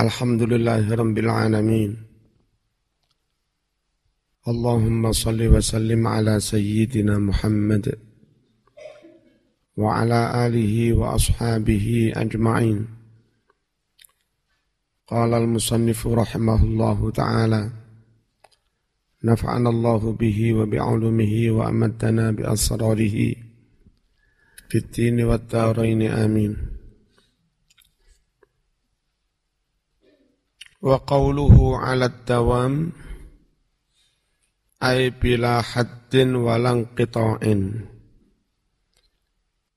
الحمد 0.00 0.42
لله 0.42 0.94
رب 0.94 1.18
العالمين. 1.18 1.96
اللهم 4.48 5.12
صل 5.12 5.42
وسلم 5.42 6.06
على 6.06 6.40
سيدنا 6.40 7.18
محمد 7.18 7.98
وعلى 9.76 10.46
آله 10.46 10.92
وأصحابه 10.92 12.12
أجمعين. 12.16 12.86
قال 15.06 15.34
المصنف 15.34 16.06
رحمه 16.06 16.64
الله 16.64 17.10
تعالى 17.10 17.70
نفعنا 19.24 19.70
الله 19.70 20.12
به 20.12 20.54
وبعلمه 20.54 21.50
وأمدنا 21.50 22.30
بأسراره 22.30 23.34
في 24.68 24.78
الدين 24.78 25.24
والدارين 25.24 26.02
آمين. 26.02 26.69
Wa 30.80 30.96
qawluhu 31.04 31.76
ala 31.76 32.08
dawam 32.24 32.88
ay 34.80 35.12
bila 35.12 35.60
haddin 35.60 36.40
walang. 36.40 36.88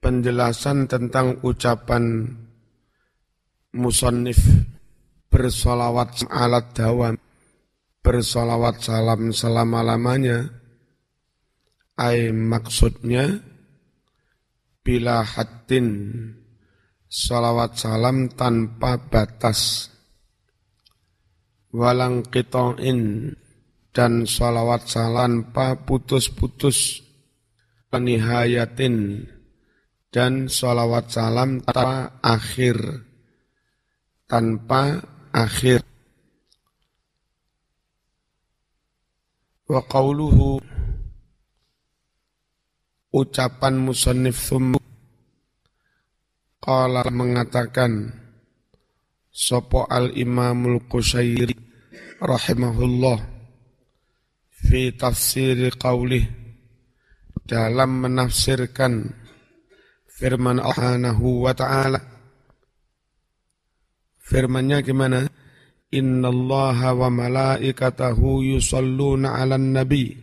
Penjelasan 0.03 0.87
tentang 0.87 1.43
ucapan 1.43 2.27
musannif 3.75 4.39
bersolawat 5.27 6.27
ala 6.27 6.59
dawam 6.71 7.15
bersolawat 8.03 8.83
salam 8.83 9.31
selama-lamanya 9.31 10.51
ay 11.95 12.35
maksudnya 12.35 13.39
bila 14.83 15.23
haddin 15.23 16.11
salawat 17.07 17.79
salam 17.79 18.27
tanpa 18.35 18.99
batas 18.99 19.92
walang 21.73 22.21
qita'in 22.29 23.33
dan 23.89 24.29
salawat 24.29 24.85
salam 24.85 25.49
pa 25.49 25.73
putus-putus 25.73 27.01
penihayatin 27.89 29.25
dan 30.13 30.45
salawat 30.45 31.09
salam 31.09 31.61
tanpa 31.65 32.21
akhir 32.21 32.77
tanpa 34.29 35.01
akhir. 35.33 35.81
Wa 39.69 39.81
qawluhu 39.85 40.61
ucapan 43.13 43.73
musannif 43.77 44.37
thumma 44.37 44.81
qala 46.61 47.05
mengatakan 47.09 48.21
Sopo 49.33 49.89
al 49.89 50.13
Imamul 50.13 50.85
Qushairi 50.85 51.62
rahimahullah 52.21 53.19
fi 54.49 54.95
tafsir 54.95 55.59
qawlih 55.75 56.23
dalam 57.43 58.07
menafsirkan 58.07 59.11
firman 60.07 60.61
Allah 60.63 61.17
wa 61.19 61.51
ta'ala. 61.51 61.99
Firmannya 64.23 64.79
gimana? 64.79 65.27
Inna 65.93 66.31
Allah 66.31 66.79
wa 66.95 67.09
malaikatahu 67.11 68.55
yusalluna 68.55 69.37
ala 69.37 69.59
nabi. 69.59 70.15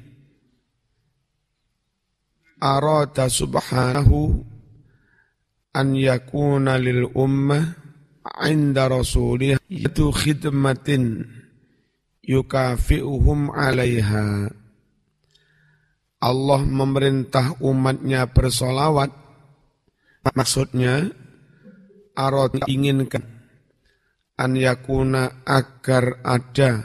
Arada 2.61 3.29
subhanahu 3.29 4.41
an 5.77 5.87
yakuna 5.95 6.77
lil 6.81 7.09
ummah 7.15 7.77
inda 8.45 8.89
rasulih 8.91 9.57
itu 9.71 10.13
khidmatin 10.13 11.25
yukafi'uhum 12.31 13.51
alaiha. 13.51 14.55
Allah 16.23 16.61
memerintah 16.63 17.59
umatnya 17.59 18.31
bersolawat. 18.31 19.11
Maksudnya 20.31 21.11
arad 22.15 22.55
inginkan 22.69 23.25
an 24.37 24.53
yakuna 24.53 25.43
agar 25.49 26.21
ada 26.23 26.85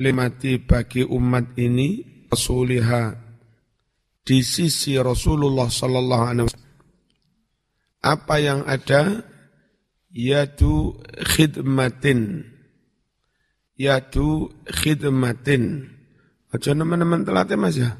limati 0.00 0.56
bagi 0.56 1.04
umat 1.04 1.52
ini 1.60 2.00
rasuliha 2.32 3.12
di 4.24 4.40
sisi 4.40 4.96
Rasulullah 4.96 5.68
sallallahu 5.68 6.24
alaihi 6.24 6.46
wasallam. 6.48 6.76
Apa 8.00 8.34
yang 8.40 8.60
ada? 8.64 9.24
Yaitu 10.08 10.96
khidmatin 11.36 12.40
yaitu 13.78 14.50
khidmatin. 14.66 15.94
Aja 16.48 16.72
teman-teman 16.72 17.22
telat 17.22 17.52
mas 17.56 17.76
ya? 17.78 17.94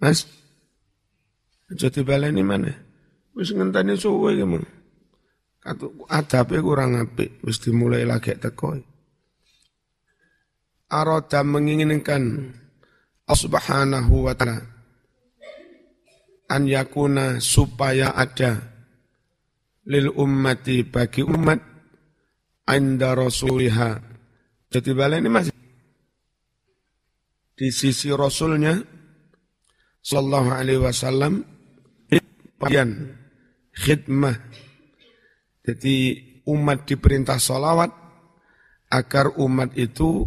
Mas? 0.00 0.26
Aja 1.70 1.92
dibaleni 1.92 2.42
mana 2.42 2.90
wis 3.34 3.54
ngenteni 3.54 3.94
suwe 3.94 4.36
mong 4.42 4.66
katu 5.64 6.04
adabe 6.10 6.58
kurang 6.60 6.98
apik 6.98 7.40
wis 7.40 7.60
dimulai 7.62 8.04
lagi 8.04 8.34
teko. 8.36 8.76
Arada 10.90 11.46
menginginkan 11.46 12.50
subhanahu 13.30 14.26
wa 14.26 14.34
ta'ala 14.34 14.58
an 16.50 16.62
yakuna 16.66 17.38
supaya 17.38 18.10
ada 18.10 18.58
lil 19.86 20.10
ummati 20.10 20.82
bagi 20.82 21.22
umat 21.22 21.62
anda 22.66 23.14
rasuliha. 23.14 24.09
Jadi 24.70 24.90
balik 24.94 25.18
ini 25.18 25.30
masih 25.30 25.54
di 27.58 27.68
sisi 27.74 28.08
rasulnya 28.14 28.78
sallallahu 30.00 30.48
alaihi 30.54 30.80
wasallam 30.80 31.42
bagian 32.56 33.18
khidmah. 33.74 34.38
Jadi 35.66 35.96
umat 36.46 36.86
diperintah 36.86 37.42
salawat 37.42 37.90
agar 38.94 39.34
umat 39.42 39.74
itu 39.74 40.22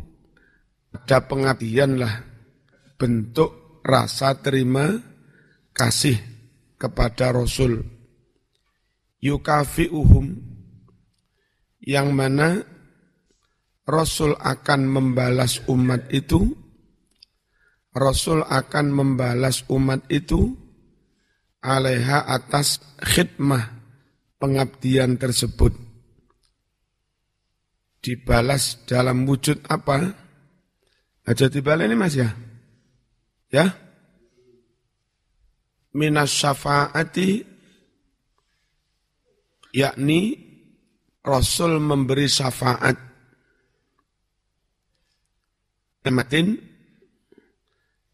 ada 0.93 1.23
pengabdian 1.25 1.97
lah 1.97 2.21
bentuk 2.99 3.81
rasa 3.81 4.37
terima 4.39 4.93
kasih 5.73 6.15
kepada 6.77 7.33
Rasul 7.33 7.81
yukafi'uhum 9.19 10.25
yang 11.83 12.11
mana 12.15 12.72
Rasul 13.83 14.35
akan 14.39 14.87
membalas 14.87 15.59
umat 15.67 16.07
itu 16.11 16.39
Rasul 17.93 18.41
akan 18.41 18.85
membalas 18.89 19.67
umat 19.69 20.07
itu 20.09 20.49
alaiha 21.61 22.25
atas 22.25 22.81
khidmah 22.97 23.69
pengabdian 24.41 25.19
tersebut 25.21 25.77
dibalas 28.03 28.83
dalam 28.83 29.23
wujud 29.23 29.63
apa? 29.71 30.11
Aja 31.23 31.47
dibalik 31.47 31.87
ini 31.87 31.95
mas 31.95 32.19
ya? 32.19 32.35
Ya? 33.47 33.71
Minas 35.95 36.35
syafaati 36.35 37.47
yakni 39.71 40.35
Rasul 41.23 41.79
memberi 41.79 42.27
syafaat 42.27 43.12
nikmatin 46.03 46.59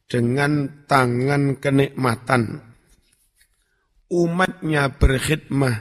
dengan 0.09 0.85
tangan 0.85 1.57
kenikmatan 1.57 2.61
umatnya 4.09 4.93
berkhidmah 4.93 5.75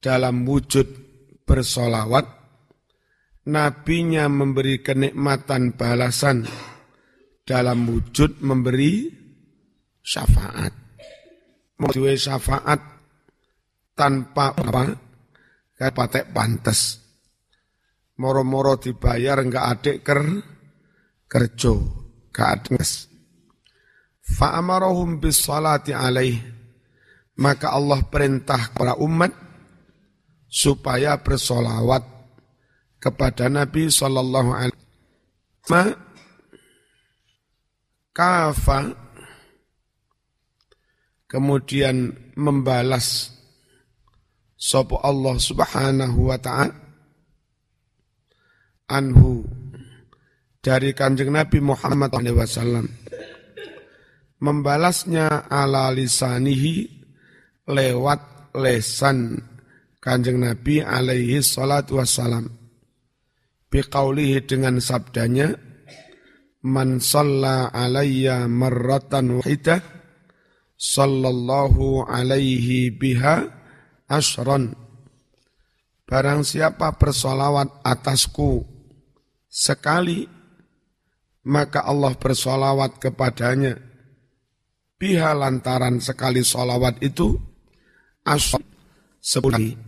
dalam 0.00 0.44
wujud 0.44 0.86
bersolawat 1.48 2.24
nabinya 3.48 4.28
memberi 4.28 4.84
kenikmatan 4.84 5.76
balasan 5.76 6.44
dalam 7.48 7.88
wujud 7.88 8.44
memberi 8.44 9.08
syafaat 10.04 10.72
memberi 11.80 12.16
syafaat 12.18 12.80
tanpa 13.98 14.54
apa? 14.54 14.84
Kayak 15.78 15.94
patek 15.94 16.26
pantes. 16.34 16.80
moro-moro 18.18 18.82
dibayar 18.82 19.38
enggak 19.38 19.78
adik 19.78 19.96
ker 20.02 20.42
kerjo, 21.28 22.08
adnges. 22.38 23.10
Fa'amarahum 24.22 25.18
bis 25.18 25.42
salati 25.42 25.90
alaih. 25.90 26.38
Maka 27.38 27.70
Allah 27.70 28.02
perintah 28.02 28.74
para 28.74 28.98
umat 28.98 29.30
supaya 30.50 31.14
bersolawat 31.22 32.02
kepada 32.98 33.46
Nabi 33.46 33.86
Sallallahu 33.86 34.50
Alaihi 34.50 34.74
Wasallam. 35.62 35.94
Kafa 38.10 38.98
kemudian 41.30 42.10
membalas 42.34 43.30
sopo 44.58 44.98
Allah 44.98 45.38
Subhanahu 45.38 46.26
wa 46.26 46.38
taala 46.42 46.74
anhu 48.90 49.46
dari 50.68 50.92
kanjeng 50.92 51.32
Nabi 51.32 51.64
Muhammad 51.64 52.12
SAW 52.12 52.84
membalasnya 54.44 55.48
ala 55.48 55.88
lisanihi 55.96 56.84
lewat 57.64 58.52
lesan 58.52 59.40
kanjeng 59.96 60.44
Nabi 60.44 60.84
alaihi 60.84 61.40
salatu 61.40 61.96
wassalam. 61.96 62.52
Biqaulihi 63.72 64.44
dengan 64.44 64.76
sabdanya 64.76 65.56
man 66.68 67.00
salla 67.00 67.72
alayya 67.72 68.44
marratan 68.44 69.40
wahidah 69.40 69.80
sallallahu 70.76 72.04
alaihi 72.04 72.92
biha 72.92 73.44
asron 74.04 74.76
barang 76.04 76.44
siapa 76.44 76.96
bersolawat 76.96 77.84
atasku 77.84 78.64
sekali 79.48 80.37
maka 81.46 81.86
Allah 81.86 82.16
bersolawat 82.18 82.98
kepadanya. 82.98 83.78
Biha 84.98 85.30
lantaran 85.30 86.02
sekali 86.02 86.42
solawat 86.42 86.98
itu 87.06 87.38
asal 88.26 88.58
sepuluh 89.22 89.78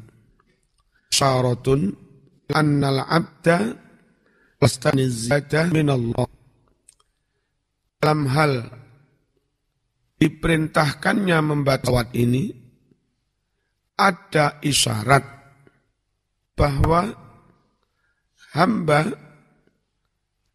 syaratun 1.10 1.90
annal 2.54 3.02
abda 3.02 3.74
lastani 4.62 5.10
zada 5.10 5.66
minallah. 5.74 6.30
Dalam 8.00 8.30
hal 8.32 8.52
diperintahkannya 10.16 11.38
membaca 11.44 11.90
wat 11.92 12.14
ini, 12.16 12.48
ada 14.00 14.56
isyarat 14.64 15.20
bahwa 16.56 17.12
hamba 18.56 19.29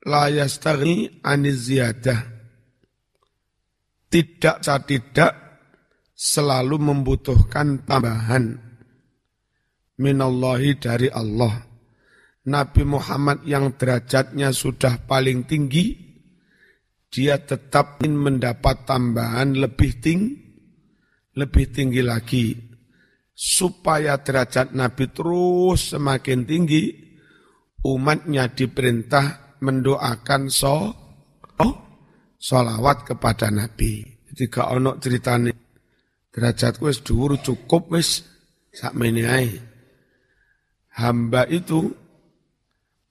la 0.06 0.30
yastagni 0.30 1.20
aniziyadah. 1.26 2.34
Tidak 4.06 4.58
tidak 4.64 5.32
selalu 6.16 6.80
membutuhkan 6.80 7.84
tambahan 7.84 8.56
minallahi 10.00 10.80
dari 10.80 11.12
Allah. 11.12 11.68
Nabi 12.46 12.84
Muhammad 12.86 13.42
yang 13.44 13.74
derajatnya 13.74 14.54
sudah 14.54 15.04
paling 15.10 15.50
tinggi, 15.50 15.98
dia 17.10 17.42
tetap 17.42 18.00
ingin 18.06 18.16
mendapat 18.16 18.86
tambahan 18.86 19.58
lebih 19.58 19.98
tinggi, 19.98 20.38
lebih 21.36 21.66
tinggi 21.74 22.02
lagi. 22.06 22.48
Supaya 23.36 24.16
derajat 24.22 24.72
Nabi 24.72 25.12
terus 25.12 25.92
semakin 25.92 26.48
tinggi, 26.48 26.84
umatnya 27.84 28.48
diperintah 28.48 29.45
mendoakan 29.62 30.52
so 30.52 30.92
oh, 31.60 31.74
solawat 32.36 33.08
kepada 33.08 33.52
Nabi. 33.52 34.04
Jadi 34.32 34.44
gak 34.52 34.68
ono 34.76 35.00
ceritane 35.00 35.52
derajat 36.36 36.84
wis 36.84 37.00
dhuwur 37.00 37.40
cukup 37.40 37.96
wis 37.96 38.24
sakmene 38.76 39.24
ae. 39.24 39.50
Hamba 40.96 41.48
itu 41.48 41.92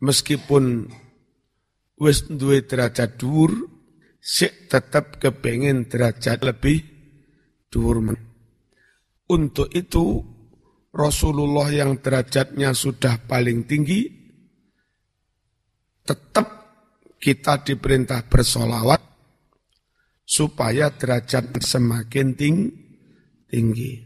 meskipun 0.00 0.88
wis 2.00 2.28
duwe 2.28 2.64
derajat 2.64 3.16
dhuwur 3.16 3.52
sik 4.20 4.68
tetap 4.72 5.20
kepengen 5.20 5.88
derajat 5.88 6.44
lebih 6.44 6.84
dhuwur. 7.72 8.16
Untuk 9.24 9.72
itu 9.72 10.20
Rasulullah 10.94 11.72
yang 11.74 11.98
derajatnya 11.98 12.70
sudah 12.76 13.24
paling 13.26 13.66
tinggi 13.66 14.23
tetap 16.04 16.46
kita 17.16 17.64
diperintah 17.64 18.28
bersolawat 18.28 19.00
supaya 20.24 20.92
derajat 20.92 21.56
semakin 21.64 22.36
ting 22.36 22.56
tinggi. 23.48 24.04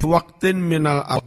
Waktin 0.00 0.64
minal 0.64 1.04
al 1.04 1.22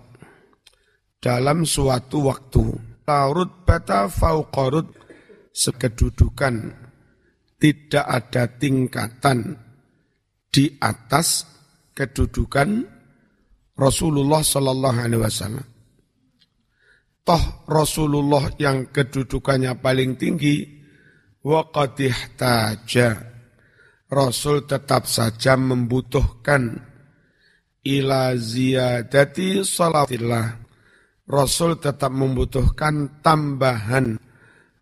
dalam 1.23 1.63
suatu 1.63 2.27
waktu. 2.27 2.63
Laurut 3.03 3.67
bata 3.67 4.07
fauqarut 4.07 4.87
sekedudukan 5.51 6.71
tidak 7.59 8.05
ada 8.07 8.47
tingkatan 8.47 9.59
di 10.47 10.71
atas 10.79 11.43
kedudukan 11.91 12.87
Rasulullah 13.75 14.39
Sallallahu 14.39 14.97
Alaihi 15.03 15.19
Wasallam 15.19 15.72
toh 17.23 17.65
Rasulullah 17.67 18.51
yang 18.59 18.91
kedudukannya 18.91 19.79
paling 19.79 20.19
tinggi 20.19 20.67
wa 21.43 21.63
taja 22.35 23.09
Rasul 24.13 24.69
tetap 24.69 25.09
saja 25.09 25.57
membutuhkan 25.57 26.77
ila 27.83 28.37
ziyadati 28.37 29.65
salatillah 29.65 30.63
Rasul 31.23 31.79
tetap 31.79 32.11
membutuhkan 32.11 33.23
tambahan 33.23 34.19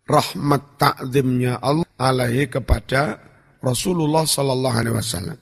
rahmat 0.06 0.62
takzimnya 0.76 1.62
Allah 1.62 1.86
alaihi 1.96 2.50
kepada 2.50 3.22
Rasulullah 3.62 4.26
sallallahu 4.26 4.76
alaihi 4.76 4.96
wasallam. 4.98 5.38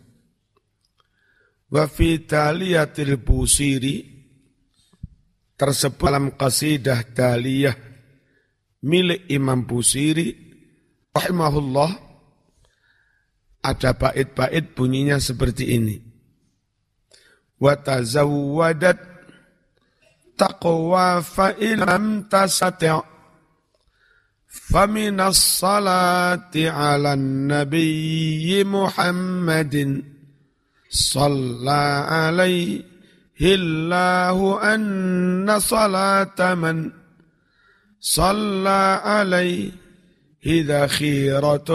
Wa 1.72 1.88
fi 1.88 2.20
taliyatil 2.20 3.16
busiri 3.16 4.09
tersebut 5.59 6.05
dalam 6.05 6.25
qasidah 6.35 7.01
daliyah 7.15 7.75
milik 8.85 9.25
Imam 9.31 9.63
Busiri 9.65 10.29
rahimahullah 11.15 11.91
ada 13.65 13.91
bait-bait 13.97 14.77
bunyinya 14.77 15.17
seperti 15.17 15.73
ini. 15.73 15.97
Wa 17.57 17.73
tazawwadat 17.81 18.99
taqwa 20.37 21.23
fa 21.25 21.55
ilam 21.57 22.29
tasati' 22.29 23.15
فمن 24.55 25.19
الصلاة 25.19 26.55
على 26.55 27.13
النبي 27.13 28.63
محمد 28.63 29.75
صلى 30.89 31.83
عليه 32.07 32.88
الله 33.54 34.74
أن 34.74 35.58
صلاة 35.58 36.54
من 36.54 36.90
صلى 38.00 39.00
عليه 39.04 39.70
ذخيرة 40.46 41.70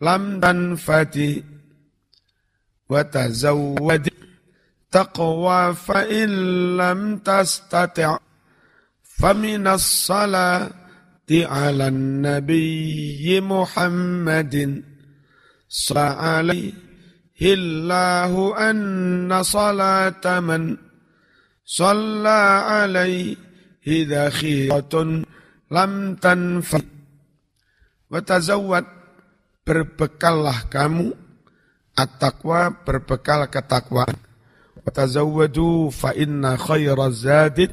لم 0.00 0.40
تنفت 0.40 1.20
وتزود 2.88 4.08
تقوى 4.90 5.74
فإن 5.74 6.28
لم 6.76 7.18
تستطع 7.18 8.18
فمن 9.02 9.66
الصلاة 9.66 10.70
على 11.30 11.88
النبي 11.88 13.40
محمد 13.40 14.82
صلى 15.68 16.00
عليه 16.00 16.83
الله 17.43 18.33
أن 18.69 19.31
صلاة 19.43 20.25
من 20.39 20.77
صلى 21.65 22.41
عليه 22.67 23.35
ذخيرة 23.87 24.93
لم 25.71 25.93
تنفع 26.15 26.81
وتزود 28.11 28.85
berbekallah 29.69 30.65
kamu 30.65 31.13
at-taqwa 31.93 32.73
berbekal 32.81 33.45
ketakwaan 33.53 34.17
watazawwadu 34.81 35.93
fa 35.93 36.09
inna 36.17 36.57
khaira 36.57 37.13
zadid 37.13 37.69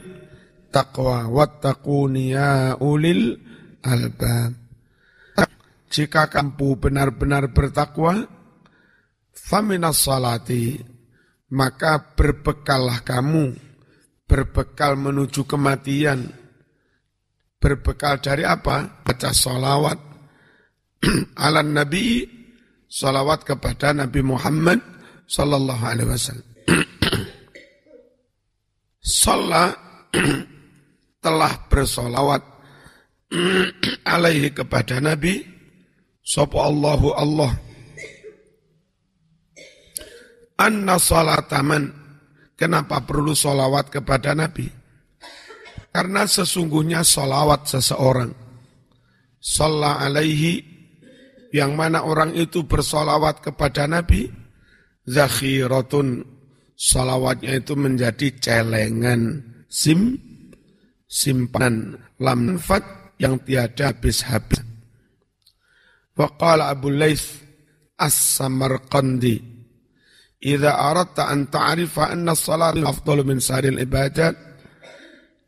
taqwa 0.68 1.24
wattaquni 1.24 2.36
ya 2.36 2.76
ulil 2.84 3.40
albab 3.80 4.52
jika 5.88 6.28
kamu 6.28 6.76
benar-benar 6.76 7.48
bertakwa 7.48 8.28
Faminas 9.51 10.07
salati, 10.07 10.79
maka 11.51 12.15
berbekallah 12.15 13.03
kamu, 13.03 13.51
berbekal 14.23 14.95
menuju 14.95 15.43
kematian, 15.43 16.23
berbekal 17.59 18.23
dari 18.23 18.47
apa? 18.47 19.03
Baca 19.03 19.35
salawat 19.35 19.99
ala 21.43 21.67
Nabi, 21.67 22.23
salawat 22.87 23.43
kepada 23.43 23.91
Nabi 23.91 24.23
Muhammad 24.23 24.79
sallallahu 25.27 25.83
alaihi 25.83 26.07
wasallam. 26.07 26.47
Telah 31.27 31.53
bersolawat 31.67 32.43
alaihi 34.07 34.55
kepada 34.55 35.03
Nabi. 35.03 35.43
Sopo 36.23 36.63
Allahu 36.63 37.11
Allah 37.19 37.70
Anna 40.61 41.01
salataman 41.01 41.89
Kenapa 42.53 43.01
perlu 43.01 43.33
solawat 43.33 43.89
kepada 43.89 44.37
Nabi? 44.37 44.69
Karena 45.89 46.29
sesungguhnya 46.29 47.01
solawat 47.01 47.65
seseorang. 47.65 48.29
Sallallahu 49.41 49.97
alaihi 50.05 50.53
Yang 51.49 51.71
mana 51.73 52.05
orang 52.05 52.37
itu 52.37 52.61
bersolawat 52.69 53.41
kepada 53.41 53.89
Nabi 53.89 54.29
Zakhiratun 55.09 56.21
Salawatnya 56.77 57.57
itu 57.57 57.73
menjadi 57.73 58.29
celengan 58.37 59.41
Sim 59.65 60.21
Simpanan 61.09 61.97
Lamfat 62.21 63.17
yang 63.17 63.41
tiada 63.41 63.89
habis-habis 63.89 64.61
Waqala 66.13 66.69
Abu 66.69 66.93
Laith 66.93 67.41
As-Samarqandi 67.97 69.50
Idza 70.41 70.73
aradta 70.73 71.29
an 71.29 71.53
ta'rifa 71.53 72.09
anna 72.09 72.33
salat 72.33 72.73
afdalu 72.81 73.21
min 73.21 73.37
sahil 73.37 73.77
ibadat 73.77 74.33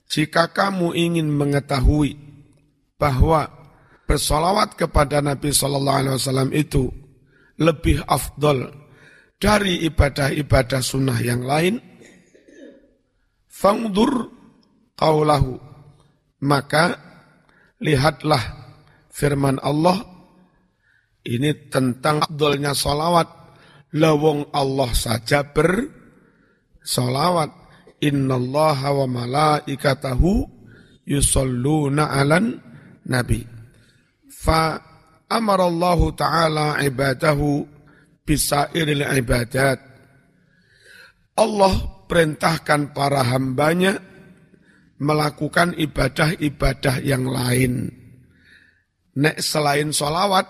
jika 0.06 0.54
kamu 0.54 0.94
ingin 0.94 1.34
mengetahui 1.34 2.14
bahwa 3.02 3.50
bersolawat 4.06 4.78
kepada 4.78 5.26
Nabi 5.26 5.50
Sallallahu 5.50 6.00
Alaihi 6.06 6.16
Wasallam 6.22 6.50
itu 6.54 6.94
lebih 7.58 8.06
afdol 8.06 8.70
dari 9.42 9.82
ibadah-ibadah 9.90 10.80
sunnah 10.86 11.18
yang 11.20 11.42
lain, 11.42 11.82
fangdur 13.50 14.30
qawlahu, 14.94 15.58
maka 16.46 16.96
lihatlah 17.82 18.40
firman 19.10 19.58
Allah 19.60 20.00
ini 21.26 21.52
tentang 21.74 22.24
afdolnya 22.24 22.72
solawat 22.72 23.43
Lawong 23.94 24.50
Allah 24.54 24.94
saja 24.98 25.44
bersolawat. 25.46 27.52
Innallaha 28.04 28.92
wa 28.92 29.08
malaikatahu 29.08 30.44
yusalluna 31.08 32.12
alan 32.12 32.60
nabi. 33.08 33.48
Fa 34.28 34.76
amarallahu 35.32 36.12
ta'ala 36.12 36.84
ibadahu 36.84 37.64
bisairil 38.28 39.08
ibadat. 39.08 39.80
Allah 41.40 41.74
perintahkan 42.06 42.92
para 42.92 43.24
hambanya 43.24 43.98
melakukan 45.00 45.74
ibadah-ibadah 45.80 47.00
yang 47.02 47.26
lain. 47.26 47.90
Nek 49.14 49.38
selain 49.42 49.94
solawat, 49.94 50.48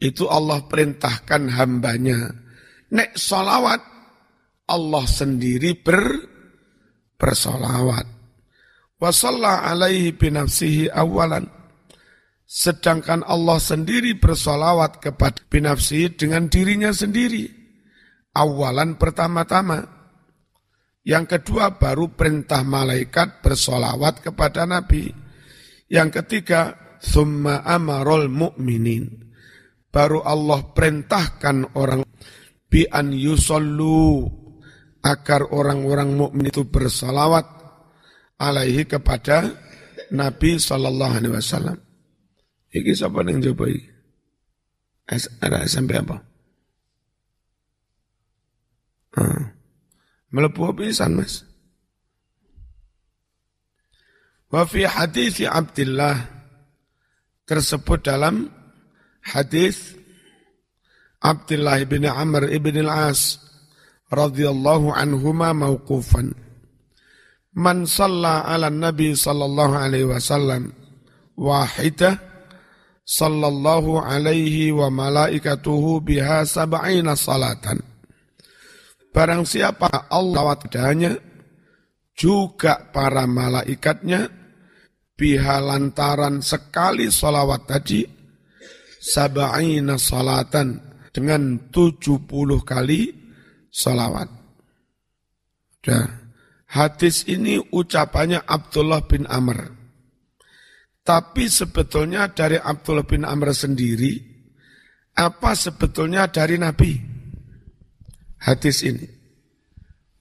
itu 0.00 0.24
Allah 0.26 0.64
perintahkan 0.64 1.52
hambanya. 1.60 2.32
Nek 2.96 3.20
solawat, 3.20 3.84
Allah 4.72 5.04
sendiri 5.04 5.76
ber, 5.76 6.00
bersolawat. 7.20 8.08
Wasalla 8.96 9.68
alaihi 9.68 10.16
binafsihi 10.16 10.88
awalan. 10.88 11.44
Sedangkan 12.48 13.22
Allah 13.28 13.60
sendiri 13.62 14.16
bersolawat 14.16 15.04
kepada 15.04 15.44
binafsihi 15.52 16.16
dengan 16.16 16.48
dirinya 16.48 16.90
sendiri. 16.90 17.46
Awalan 18.34 18.96
pertama-tama. 18.96 19.84
Yang 21.04 21.38
kedua 21.38 21.76
baru 21.76 22.12
perintah 22.12 22.64
malaikat 22.64 23.44
bersolawat 23.44 24.24
kepada 24.24 24.64
Nabi. 24.64 25.12
Yang 25.88 26.24
ketiga, 26.24 26.76
summa 27.00 27.64
amarul 27.64 28.28
mu'minin 28.28 29.29
baru 29.90 30.22
Allah 30.22 30.62
perintahkan 30.70 31.74
orang 31.74 32.06
bi 32.70 32.86
an 32.86 33.10
yusallu 33.10 34.26
agar 35.02 35.50
orang-orang 35.50 36.14
mukmin 36.14 36.48
itu 36.48 36.62
bersalawat 36.66 37.46
alaihi 38.38 38.86
kepada 38.86 39.50
Nabi 40.14 40.56
sallallahu 40.56 41.14
alaihi 41.18 41.34
wasallam. 41.34 41.78
Iki 42.70 42.92
siapa 42.94 43.26
yang 43.26 43.42
coba 43.50 43.66
iki? 43.66 43.82
Ada 45.42 45.66
SMP 45.66 45.98
apa? 45.98 46.22
Hmm. 49.18 49.50
Melepuh 50.30 50.70
pisan 50.78 51.18
mas. 51.18 51.42
Wa 54.54 54.62
fi 54.66 54.86
hadis 54.86 55.42
Abdullah 55.42 56.14
tersebut 57.46 58.06
dalam 58.06 58.59
hadis 59.24 59.96
Abdullah 61.20 61.84
bin 61.84 62.08
Amr 62.08 62.48
ibn 62.48 62.80
al-As 62.88 63.36
radhiyallahu 64.08 64.90
anhuma 64.90 65.52
mauqufan. 65.52 66.32
Man 67.52 67.84
salla 67.84 68.46
ala 68.48 68.72
Nabi 68.72 69.12
sallallahu 69.12 69.74
alaihi 69.76 70.08
wasallam 70.08 70.72
wahidah 71.36 72.16
sallallahu 73.04 74.00
alaihi 74.00 74.70
wa 74.72 74.88
malaikatuhu 74.88 76.00
biha 76.00 76.46
sab'ina 76.46 77.18
salatan. 77.18 77.82
Barang 79.10 79.42
siapa 79.42 80.06
Allah 80.06 80.54
padanya 80.54 81.12
juga 82.14 82.78
para 82.94 83.26
malaikatnya 83.26 84.30
biha 85.18 85.58
lantaran 85.58 86.38
sekali 86.40 87.10
salawat 87.10 87.66
tadi 87.66 88.19
sab'ina 89.00 89.96
salatan 89.96 90.84
dengan 91.10 91.72
70 91.72 92.28
kali 92.60 93.16
salawat. 93.72 94.28
Nah, 95.88 96.08
hadis 96.68 97.24
ini 97.24 97.56
ucapannya 97.56 98.44
Abdullah 98.44 99.08
bin 99.08 99.24
Amr. 99.24 99.72
Tapi 101.00 101.48
sebetulnya 101.48 102.28
dari 102.30 102.60
Abdullah 102.60 103.08
bin 103.08 103.24
Amr 103.24 103.56
sendiri, 103.56 104.20
apa 105.16 105.56
sebetulnya 105.56 106.28
dari 106.28 106.60
Nabi? 106.60 106.92
Hadis 108.44 108.84
ini. 108.84 109.08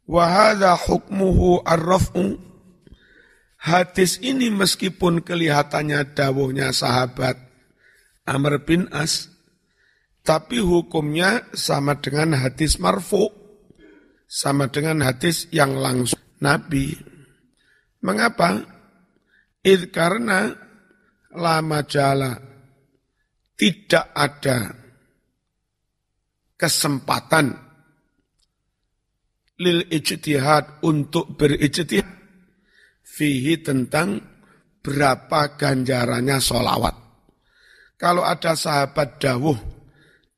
Wahada 0.09 0.73
hukmuhu 0.73 1.61
arraf'u. 1.67 2.39
Hadis 3.59 4.23
ini 4.23 4.47
meskipun 4.47 5.19
kelihatannya 5.19 6.15
dawuhnya 6.15 6.71
sahabat 6.71 7.48
Amr 8.29 8.61
bin 8.61 8.85
As. 8.93 9.33
Tapi 10.21 10.61
hukumnya 10.61 11.49
sama 11.57 11.97
dengan 11.97 12.37
hadis 12.37 12.77
marfu. 12.77 13.33
Sama 14.29 14.69
dengan 14.69 15.01
hadis 15.01 15.49
yang 15.49 15.73
langsung 15.73 16.21
Nabi. 16.37 16.93
Mengapa? 18.05 18.61
Id 19.65 19.89
karena 19.89 20.53
lama 21.33 21.83
jala 21.83 22.31
tidak 23.59 24.05
ada 24.15 24.71
kesempatan 26.55 27.51
lil 29.59 29.83
ijtihad 29.91 30.79
untuk 30.87 31.35
berijtihad 31.35 32.07
fihi 33.03 33.59
tentang 33.59 34.23
berapa 34.79 35.59
ganjarannya 35.59 36.39
solawat. 36.39 37.08
Kalau 37.99 38.23
ada 38.23 38.55
sahabat 38.55 39.19
dawuh 39.19 39.59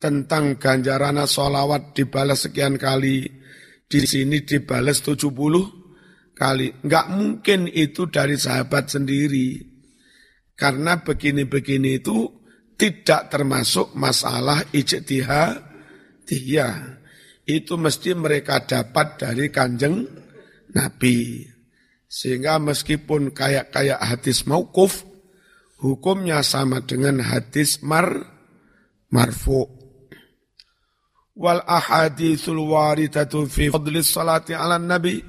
tentang 0.02 0.58
ganjaran 0.58 1.22
solawat 1.30 1.94
dibalas 1.94 2.50
sekian 2.50 2.82
kali, 2.82 3.30
di 3.92 4.02
sini 4.08 4.42
dibalas 4.48 5.04
70 5.04 5.30
kali. 6.34 6.72
Enggak 6.82 7.06
mungkin 7.12 7.68
itu 7.68 8.08
dari 8.08 8.40
sahabat 8.40 8.98
sendiri. 8.98 9.60
Karena 10.56 11.04
begini-begini 11.04 12.00
itu 12.00 12.26
tidak 12.80 13.30
termasuk 13.30 13.92
masalah 13.94 14.64
ijtihad 14.72 15.60
dia. 16.24 16.98
Itu 17.44 17.76
mesti 17.76 18.16
mereka 18.16 18.64
dapat 18.64 19.20
dari 19.20 19.52
kanjeng 19.52 20.08
Nabi. 20.72 21.44
Sehingga 22.08 22.58
meskipun 22.64 23.36
kayak-kayak 23.36 24.00
hadis 24.00 24.48
maukuf, 24.48 25.11
hukumnya 25.82 26.46
sama 26.46 26.86
dengan 26.86 27.20
hadis 27.26 27.82
mar 27.82 28.08
marfu. 29.10 29.66
Wal 31.34 31.66
ahaditsul 31.66 32.62
waridatu 32.62 33.50
fi 33.50 33.74
fadlis 33.74 34.14
salati 34.14 34.54
ala 34.54 34.78
nabi. 34.78 35.20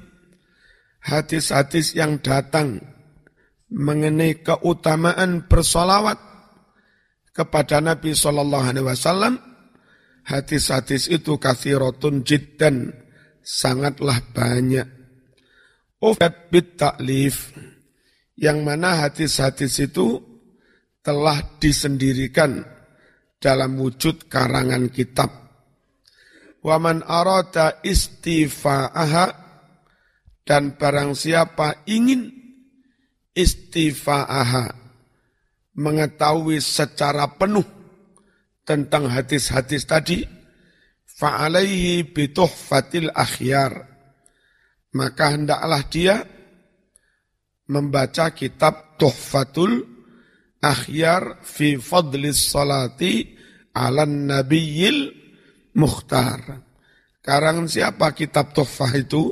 Hadis-hadis 1.03 1.99
yang 1.99 2.23
datang 2.23 2.79
mengenai 3.67 4.39
keutamaan 4.39 5.49
bersolawat 5.51 6.15
kepada 7.35 7.83
Nabi 7.83 8.15
Shallallahu 8.15 8.65
Alaihi 8.71 8.87
Wasallam, 8.87 9.35
hadis-hadis 10.23 11.11
itu 11.11 11.35
kathiratun 11.35 12.23
jiddan, 12.23 12.95
sangatlah 13.43 14.21
banyak. 14.31 14.87
Ufat 15.99 16.47
bit 16.47 16.79
taklif, 16.79 17.51
yang 18.39 18.63
mana 18.63 19.03
hadis-hadis 19.03 19.83
itu 19.83 20.32
telah 21.03 21.59
disendirikan 21.59 22.63
dalam 23.37 23.75
wujud 23.75 24.31
karangan 24.31 24.87
kitab. 24.87 25.29
Waman 26.63 27.03
arata 27.03 27.83
istifa'aha 27.83 29.25
dan 30.47 30.79
barang 30.79 31.11
siapa 31.11 31.83
ingin 31.91 32.31
istifa'aha 33.35 34.71
mengetahui 35.75 36.63
secara 36.63 37.27
penuh 37.35 37.67
tentang 38.63 39.11
hadis-hadis 39.11 39.83
tadi 39.83 40.23
fa'alaihi 41.03 42.15
bituhfatil 42.15 43.11
akhyar 43.11 43.91
maka 44.95 45.35
hendaklah 45.35 45.83
dia 45.91 46.15
membaca 47.67 48.31
kitab 48.31 48.95
Tuhfatul 48.95 49.92
Akhyar 50.63 51.43
fi 51.43 51.75
fadlis 51.75 52.39
salati 52.55 53.35
ala 53.75 54.07
nabiyil 54.07 55.11
mukhtar. 55.75 56.63
Karangan 57.19 57.67
siapa 57.67 58.15
kitab 58.15 58.55
Tuhfah 58.55 58.93
itu? 58.95 59.31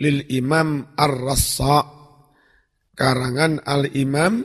Lil 0.00 0.24
Imam 0.32 0.96
Ar-Rassa 0.96 2.00
karangan 3.00 3.64
Al-Imam 3.64 4.44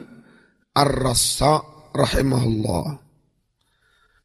Ar-Rassa 0.71 1.59
rahimahullah. 1.91 2.87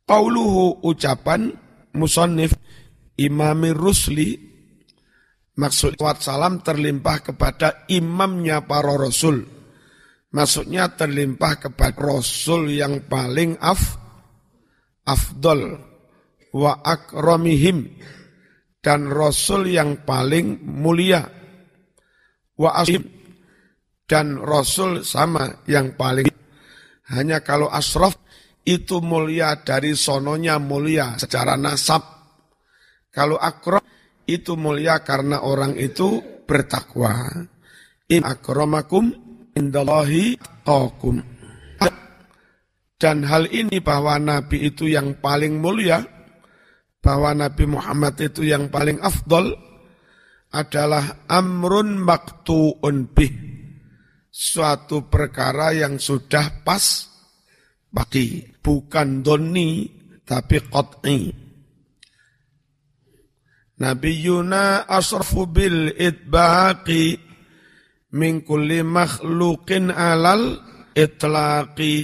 Qauluhu 0.07 0.87
ucapan 0.87 1.51
musannif 1.99 2.55
Imami 3.19 3.75
Rusli 3.75 4.39
maksud 5.59 5.99
salam 6.23 6.63
terlimpah 6.63 7.19
kepada 7.21 7.85
imamnya 7.91 8.65
para 8.65 8.97
rasul. 8.97 9.45
Maksudnya 10.31 10.95
terlimpah 10.95 11.59
kepada 11.59 11.99
rasul 11.99 12.71
yang 12.71 13.03
paling 13.11 13.59
af 13.59 13.99
afdol 15.03 15.75
wa 16.55 16.73
akramihim 16.87 17.99
dan 18.79 19.11
rasul 19.11 19.67
yang 19.67 20.07
paling 20.07 20.63
mulia 20.63 21.27
wa 22.55 22.71
asim 22.79 23.03
dan 24.11 24.43
Rasul 24.43 25.07
sama 25.07 25.63
yang 25.71 25.95
paling 25.95 26.27
hanya 27.15 27.47
kalau 27.47 27.71
asraf 27.71 28.19
itu 28.67 28.99
mulia 28.99 29.63
dari 29.63 29.95
sononya 29.95 30.59
mulia 30.59 31.15
secara 31.15 31.55
nasab. 31.55 32.03
Kalau 33.11 33.39
akram 33.39 33.83
itu 34.27 34.55
mulia 34.55 35.03
karena 35.03 35.43
orang 35.43 35.75
itu 35.75 36.23
bertakwa. 36.47 37.15
In 38.11 38.23
akramakum 38.27 39.30
indallahi 39.61 40.41
taqum. 40.65 41.21
Dan 43.01 43.25
hal 43.25 43.49
ini 43.49 43.81
bahwa 43.81 44.21
Nabi 44.21 44.73
itu 44.73 44.89
yang 44.89 45.21
paling 45.21 45.57
mulia, 45.57 46.05
bahwa 47.01 47.33
Nabi 47.33 47.65
Muhammad 47.65 48.17
itu 48.21 48.45
yang 48.45 48.69
paling 48.69 49.01
afdol, 49.01 49.57
adalah 50.51 51.25
amrun 51.31 51.97
maktu'un 52.03 53.07
bih 53.15 53.33
suatu 54.31 55.07
perkara 55.07 55.71
yang 55.71 55.99
sudah 55.99 56.67
pas 56.67 57.07
bagi 57.91 58.47
bukan 58.59 59.23
doni 59.23 59.87
tapi 60.27 60.59
qat'i 60.67 61.19
Nabi 63.81 64.13
Yuna 64.23 64.91
asrafu 64.91 65.47
bil 65.47 65.95
itbaqi 65.95 67.30
min 68.17 68.43
kulli 68.43 68.83
makhluqin 68.83 69.91
alal 69.93 70.59
itlaqi. 70.95 71.95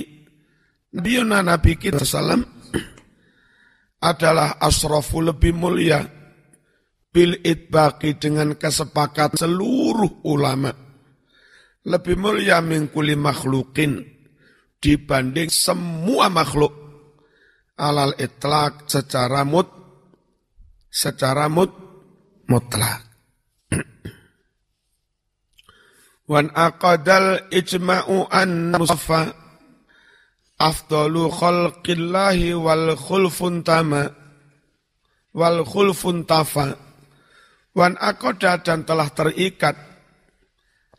Nabi 0.96 1.10
Yuna 1.12 1.44
Nabi 1.44 1.76
kita 1.76 2.04
salam 2.06 2.40
adalah 4.00 4.56
asrafu 4.62 5.20
lebih 5.20 5.52
mulia. 5.52 6.00
Bil 7.12 7.40
itbaqi 7.40 8.20
dengan 8.20 8.52
kesepakat 8.60 9.40
seluruh 9.40 10.20
ulama' 10.28 10.86
lebih 11.86 12.18
mulia 12.18 12.58
mingkuli 12.58 13.14
makhlukin 13.14 14.02
dibanding 14.82 15.48
semua 15.48 16.26
makhluk. 16.28 16.74
Alal 17.76 18.16
itlak 18.16 18.88
secara 18.88 19.44
mut 19.44 19.68
secara 20.90 21.46
mut 21.46 21.70
mutlak. 22.48 23.04
Wan 26.26 26.50
aqadal 26.50 27.46
ijma'u 27.54 28.26
an 28.26 28.74
musafa 28.74 29.30
afdalu 30.58 31.30
khalqillahi 31.30 32.50
wal 32.58 32.98
khulfun 32.98 33.62
tama 33.62 34.10
wal 35.30 35.62
khulfun 35.62 36.26
tafa. 36.26 36.74
Wan 37.78 37.94
aqada 38.00 38.58
dan 38.58 38.82
telah 38.82 39.06
terikat 39.12 39.78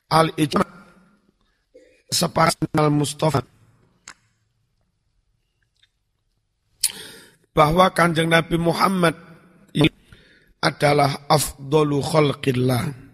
al 0.07 0.31
ijma' 0.39 0.77
sepakat 2.07 2.71
Mustafa. 2.87 3.43
Bahwa 7.51 7.89
kanjeng 7.91 8.29
Nabi 8.29 8.55
Muhammad 8.61 9.17
adalah 10.61 11.25
afdolu 11.27 11.99
khalqillah 11.99 13.06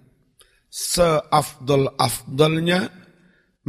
seafdol 0.73 1.93
afdolnya 2.01 2.89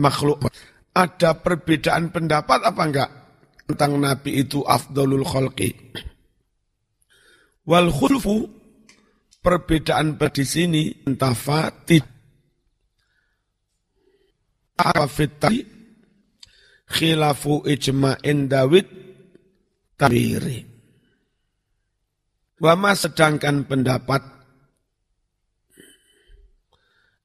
makhluk. 0.00 0.48
Ada 0.96 1.36
perbedaan 1.36 2.08
pendapat 2.08 2.64
apa 2.64 2.82
enggak 2.86 3.10
tentang 3.68 4.00
Nabi 4.00 4.40
itu 4.40 4.64
afdolul 4.64 5.26
khalqi? 5.26 5.74
Wal 7.68 7.92
khulfu 7.92 8.48
perbedaan 9.44 10.16
di 10.16 10.44
sini 10.48 10.82
entafa 11.04 11.68
tidak 11.84 12.14
Afitari 14.74 15.62
khilafu 16.90 17.62
ijma'in 17.62 18.50
Dawid 18.50 18.86
tabiri. 19.94 20.66
Wama 22.58 22.98
sedangkan 22.98 23.70
pendapat 23.70 24.34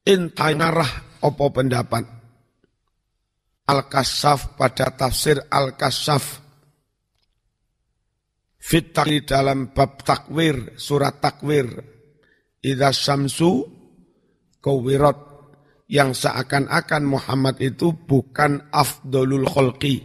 intainarah 0.09 1.21
opo 1.21 1.53
pendapat 1.53 2.01
Al-Kasaf 3.69 4.57
pada 4.57 4.89
tafsir 4.97 5.37
Al-Kasaf 5.45 6.49
Fitari 8.59 9.23
dalam 9.23 9.71
bab 9.71 10.01
takwir, 10.01 10.73
surat 10.75 11.21
takwir 11.21 11.69
Ida 12.59 12.91
syamsu 12.91 13.63
kawirat 14.59 15.15
yang 15.87 16.11
seakan-akan 16.11 17.03
Muhammad 17.07 17.55
itu 17.63 17.95
bukan 17.95 18.67
afdolul 18.69 19.47
kholqi. 19.47 20.03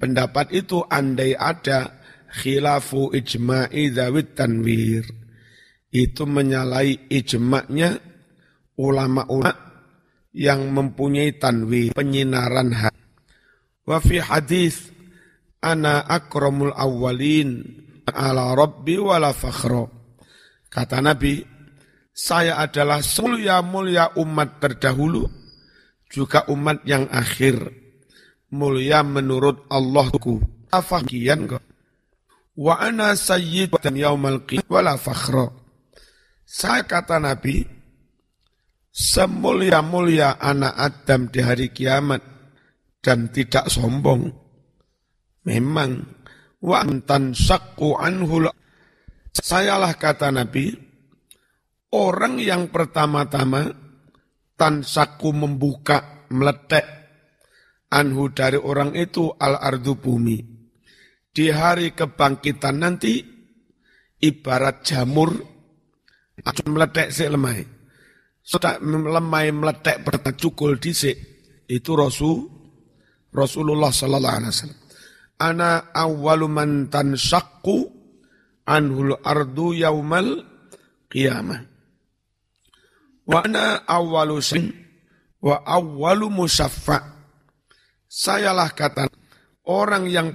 Pendapat 0.00 0.50
itu 0.56 0.82
andai 0.88 1.36
ada 1.36 2.02
khilafu 2.32 3.12
ijma'i 3.12 3.92
dawid 3.92 4.34
tanwir. 4.34 5.04
Itu 5.92 6.24
menyalai 6.24 7.12
ijma'nya 7.12 8.11
ulama-ulama 8.78 9.72
yang 10.32 10.72
mempunyai 10.72 11.36
tanwir, 11.36 11.92
penyinaran 11.92 12.72
hati. 12.72 13.00
Wa 13.84 14.00
fi 14.00 14.22
hadis 14.22 14.88
ana 15.60 16.00
akramul 16.08 16.72
awwalin 16.72 17.62
ala 18.08 18.56
rabbi 18.56 18.96
wala 18.96 19.36
fakhro. 19.36 19.92
Kata 20.72 21.04
Nabi, 21.04 21.44
saya 22.12 22.56
adalah 22.60 23.04
mulia-mulia 23.04 24.16
umat 24.16 24.56
terdahulu, 24.56 25.28
juga 26.08 26.48
umat 26.48 26.80
yang 26.88 27.08
akhir. 27.12 27.68
Mulia 28.52 29.00
menurut 29.00 29.68
Allahku. 29.72 30.40
Afakian 30.72 31.48
kok. 31.48 31.64
Wa 32.56 32.80
ana 32.84 33.16
sayyid 33.16 33.72
dan 33.80 33.96
yaumal 33.96 34.44
wala 34.68 34.96
fakhra. 35.00 35.48
Saya 36.44 36.84
kata 36.84 37.16
Nabi, 37.16 37.64
semulia-mulia 38.92 40.36
anak 40.36 40.76
Adam 40.76 41.32
di 41.32 41.40
hari 41.40 41.72
kiamat 41.72 42.20
dan 43.00 43.32
tidak 43.32 43.66
sombong. 43.72 44.28
Memang 45.42 46.06
wa 46.62 46.76
antan 46.78 47.34
sakku 47.34 47.98
anhul 47.98 48.46
sayalah 49.34 49.98
kata 49.98 50.30
Nabi 50.30 50.92
Orang 51.92 52.40
yang 52.40 52.72
pertama-tama 52.72 53.68
tansaku 54.56 55.28
membuka, 55.36 56.24
meletek 56.32 56.88
anhu 57.92 58.32
dari 58.32 58.56
orang 58.56 58.96
itu 58.96 59.28
al 59.36 59.60
ardu 59.60 60.00
bumi. 60.00 60.40
Di 61.28 61.52
hari 61.52 61.92
kebangkitan 61.92 62.80
nanti 62.80 63.20
ibarat 64.24 64.80
jamur 64.88 65.36
akan 66.40 66.66
meletek 66.72 67.12
si 67.12 67.28
lemai. 67.28 67.60
Sudah 68.42 68.82
lemai 68.82 69.54
meletek 69.54 70.02
cukul 70.34 70.82
disik 70.82 71.14
itu 71.70 71.94
Rasul 71.94 72.50
Rasulullah 73.32 73.94
sallallahu 73.94 74.36
alaihi 74.42 74.52
wasallam. 74.52 74.80
Ana 75.40 75.70
awwalu 75.94 76.46
man 76.50 76.70
tanshaqqu 76.92 77.88
anhul 78.68 79.16
ardu 79.22 79.78
yaumal 79.78 80.42
qiyamah. 81.08 81.64
Wa 83.24 83.46
ana 83.46 83.86
awwalu 83.86 84.42
sin 84.42 84.74
wa 85.40 85.62
awwalu 85.62 86.28
musaffa. 86.28 86.98
Sayalah 88.10 88.74
kata 88.76 89.08
orang 89.64 90.10
yang 90.10 90.28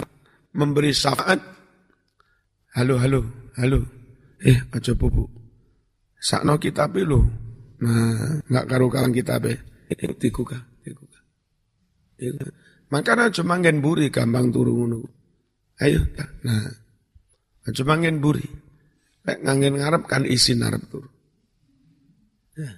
memberi 0.56 0.96
syafaat. 0.96 1.38
Halo, 2.74 2.98
halo, 2.98 3.22
halo. 3.62 3.86
Eh, 4.42 4.58
aja 4.74 4.94
pupu. 4.98 5.30
Sakno 6.18 6.58
kita 6.58 6.90
lo. 7.06 7.47
Nah, 7.78 8.42
enggak 8.50 8.66
karo 8.66 8.90
kawan 8.90 9.14
kita 9.14 9.38
be. 9.38 9.54
Tikuka, 9.94 10.58
tikuka. 10.82 11.20
Tikuka. 12.18 12.50
Makanya 12.88 13.30
cuma 13.36 13.60
ngen 13.60 13.84
buri 13.84 14.08
gampang 14.10 14.50
turu 14.50 14.74
ngono. 14.74 15.04
Ayo, 15.84 16.02
nah. 16.42 16.72
Cuma 17.76 18.00
ngen 18.00 18.18
buri. 18.24 18.48
Lek 19.28 19.44
ngangen 19.44 19.78
ngarep 19.78 20.04
kan 20.08 20.24
isin 20.24 20.64
ngarep 20.64 20.84
turu. 20.88 21.10
Ya. 22.56 22.72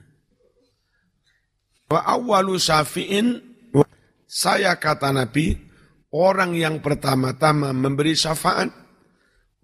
Wa 1.89 2.01
awalu 2.17 2.57
syafi'in 2.57 3.49
saya 4.29 4.77
kata 4.77 5.09
Nabi 5.09 5.57
orang 6.13 6.53
yang 6.53 6.85
pertama-tama 6.85 7.73
memberi 7.73 8.13
syafaat 8.13 8.69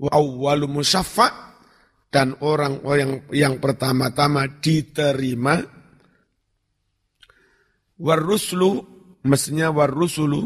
wa 0.01 0.09
awalu 0.09 0.65
musaffa 0.65 1.54
dan 2.15 2.39
orang 2.39 2.79
yang 2.95 3.27
yang 3.35 3.59
pertama-tama 3.59 4.47
diterima 4.63 5.59
waruslu 7.99 8.95
Mestinya 9.25 9.73
warusulu 9.73 10.45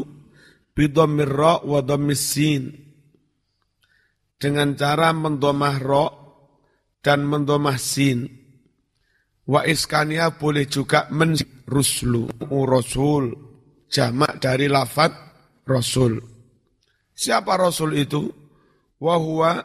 bidomir 0.72 1.28
ra 1.28 1.60
wa. 1.60 1.84
Dengan 4.40 4.72
cara 4.72 5.12
mendomah 5.12 5.76
ro 5.76 6.06
dan 7.04 7.28
mendomah 7.28 7.76
sin. 7.76 8.24
Wa 9.44 9.68
iskania 9.68 10.32
boleh 10.32 10.64
juga 10.64 11.12
men 11.12 11.36
ruslu 11.68 12.24
rasul 12.48 13.36
jamak 13.92 14.40
dari 14.40 14.64
lafat 14.64 15.12
rasul. 15.68 16.16
Siapa 17.12 17.60
rasul 17.60 18.00
itu? 18.00 18.32
Wa 18.96 19.20
huwa 19.20 19.60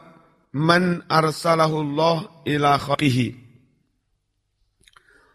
man 0.56 1.04
arsalahullah 1.12 2.48
ila 2.48 2.80
khalqihi. 2.80 3.44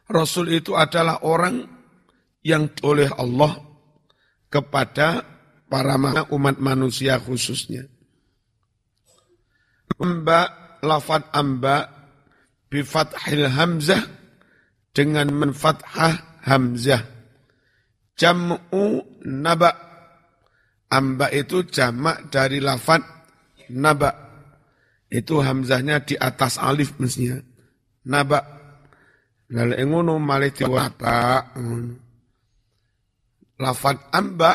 Rasul 0.09 0.57
itu 0.57 0.75
adalah 0.75 1.23
orang 1.23 1.69
yang 2.41 2.73
oleh 2.83 3.07
Allah 3.15 3.61
kepada 4.49 5.23
para 5.69 5.95
umat 6.33 6.57
manusia 6.59 7.21
khususnya. 7.21 7.87
Amba, 10.01 10.49
lafad 10.81 11.29
amba, 11.37 11.87
bifathil 12.73 13.47
hamzah, 13.53 14.03
dengan 14.91 15.31
menfathah 15.31 16.43
hamzah. 16.49 17.05
Jam'u 18.17 19.05
naba. 19.29 19.71
Amba 20.91 21.31
itu 21.31 21.63
jamak 21.71 22.33
dari 22.33 22.59
lafad 22.59 23.05
naba. 23.71 24.30
Itu 25.11 25.43
hamzahnya 25.43 26.07
di 26.07 26.15
atas 26.15 26.55
alif 26.63 26.95
mestinya. 27.03 27.43
Naba. 28.07 28.41
Lalu 29.51 29.83
ngono 29.83 30.23
malih 30.23 30.55
diwata. 30.55 31.51
Lafad 33.59 33.99
amba 34.15 34.53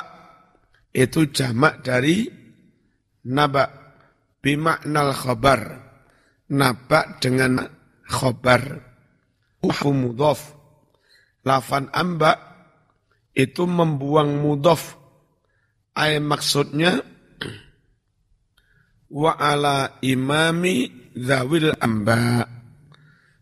itu 0.95 1.27
jamak 1.27 1.83
dari 1.83 2.23
naba 3.27 3.67
bimaknal 4.39 5.11
khabar. 5.11 5.61
Naba 6.55 7.19
dengan 7.19 7.59
khabar. 8.07 8.63
Uhu 9.59 9.91
mudhof. 9.91 10.55
Lafad 11.43 11.91
amba 11.91 12.31
itu 13.35 13.67
membuang 13.67 14.39
mudhof. 14.39 14.95
Ay 15.91 16.23
maksudnya 16.23 17.03
wa 19.09 19.33
ala 19.37 19.97
imami 20.01 21.11
zawil 21.15 21.73
amba. 21.79 22.47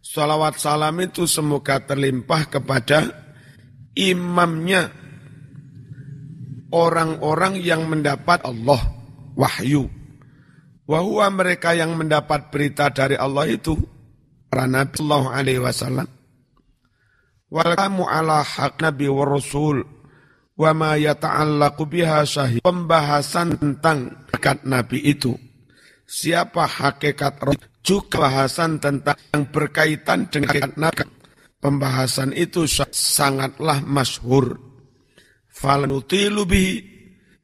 Salawat 0.04 0.60
salam 0.60 1.00
itu 1.00 1.24
semoga 1.26 1.80
terlimpah 1.80 2.52
kepada 2.52 3.08
imamnya 3.96 4.92
orang-orang 6.74 7.62
yang 7.62 7.88
mendapat 7.88 8.44
Allah 8.44 8.82
wahyu. 9.38 9.88
Wahua 10.84 11.32
mereka 11.32 11.72
yang 11.72 11.96
mendapat 11.96 12.52
berita 12.52 12.92
dari 12.92 13.16
Allah 13.16 13.48
itu 13.48 13.80
para 14.52 14.68
Nabi 14.68 15.00
Sallallahu 15.00 15.30
Alaihi 15.32 15.62
Wasallam. 15.64 16.08
Walkamu 17.48 18.04
ala 18.04 18.44
hak 18.44 18.84
Nabi 18.84 19.08
wa 19.08 19.24
Rasul 19.24 19.86
wa 20.60 20.72
ma 20.76 21.00
yata'allaqu 21.00 21.88
biha 21.88 22.28
syahid. 22.28 22.60
Pembahasan 22.60 23.56
tentang 23.56 24.28
hakikat 24.34 24.68
Nabi 24.68 25.00
itu. 25.08 25.38
Siapa 26.04 26.68
hakikat 26.68 27.34
Rasul? 27.42 27.70
Juga 27.84 28.28
bahasan 28.28 28.80
tentang 28.80 29.20
yang 29.36 29.44
berkaitan 29.52 30.32
dengan 30.32 30.72
Nabi. 30.80 31.04
Pembahasan 31.60 32.36
itu 32.36 32.68
sangatlah 32.92 33.84
masyhur 33.84 34.74
falnutilu 35.54 36.44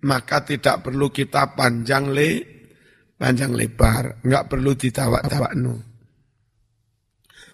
maka 0.03 0.41
tidak 0.43 0.83
perlu 0.83 1.13
kita 1.13 1.53
panjang 1.53 2.09
le 2.09 2.29
panjang 3.15 3.53
lebar 3.53 4.25
enggak 4.25 4.43
perlu 4.49 4.73
ditawa-tawa 4.73 5.53
no 5.55 5.75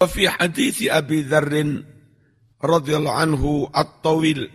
fi 0.07 0.29
hadis 0.29 0.87
Abi 0.87 1.27
Dzarrin 1.27 1.81
radhiyallahu 2.61 3.17
anhu 3.17 3.51
at-tawil 3.73 4.47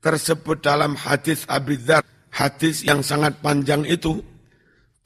tersebut 0.00 0.62
dalam 0.64 0.96
hadis 0.96 1.44
Abi 1.50 1.76
Dzar 1.76 2.06
hadis 2.32 2.86
yang 2.86 3.02
sangat 3.04 3.38
panjang 3.44 3.84
itu 3.84 4.22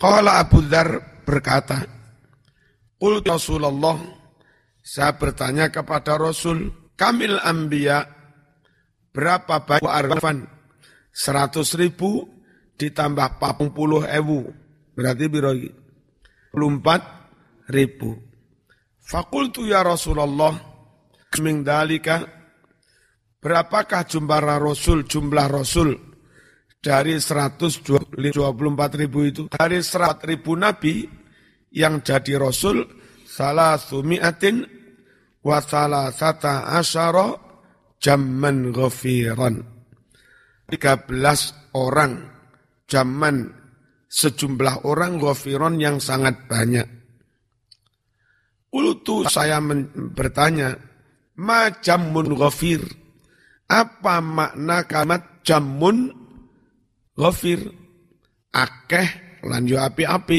qala 0.00 0.42
Abu 0.42 0.64
Dzar 0.64 1.22
berkata 1.24 1.82
Qul 3.00 3.20
Rasulullah 3.24 3.98
saya 4.84 5.16
bertanya 5.16 5.72
kepada 5.72 6.20
Rasul 6.20 6.92
kamil 6.94 7.40
anbiya 7.40 8.14
Berapa 9.14 9.62
banyak 9.62 9.86
arfan? 9.86 10.50
Seratus 11.14 11.78
ribu 11.78 12.26
ditambah 12.74 13.38
papung 13.38 13.70
puluh 13.70 14.02
ewu. 14.10 14.50
Berarti 14.98 15.30
birogi. 15.30 15.70
Empat 16.50 17.02
ribu. 17.70 18.18
Fakultu 18.98 19.70
ya 19.70 19.86
Rasulullah. 19.86 20.58
Min 21.38 21.62
dalika. 21.62 22.26
Berapakah 23.38 24.02
jumlah 24.02 24.58
Rasul, 24.58 25.06
jumlah 25.06 25.46
Rasul 25.46 25.94
dari 26.84 27.16
124 27.16 29.00
ribu 29.00 29.18
itu? 29.24 29.42
Dari 29.48 29.80
100 29.80 30.20
ribu 30.28 30.52
Nabi 30.52 31.08
yang 31.72 32.04
jadi 32.04 32.36
Rasul, 32.36 32.84
salah 33.24 33.80
sumiatin 33.80 34.68
wa 35.40 35.58
salah 35.64 36.12
sata 36.12 36.68
asyara 36.76 37.40
Jaman 38.04 38.68
ghafiran. 38.68 39.64
13 40.68 41.08
orang. 41.72 42.36
Zaman 42.84 43.48
sejumlah 44.12 44.84
orang 44.84 45.16
ghafiran 45.16 45.80
yang 45.80 45.96
sangat 46.04 46.44
banyak. 46.44 46.84
Ulutu 48.76 49.24
saya 49.24 49.56
bertanya, 50.12 50.76
ma 51.40 51.72
jamun 51.80 52.36
ghafir? 52.36 52.84
Apa 53.72 54.20
makna 54.20 54.84
kalimat 54.84 55.40
jamun 55.40 56.23
ghafir? 57.14 57.62
Akeh 58.54 59.40
lanjut 59.42 59.82
api-api. 59.82 60.38